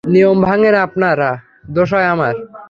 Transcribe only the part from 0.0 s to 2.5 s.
নিয়ম ভাঙ্গেন আপনারা, দোষ হয় আমার।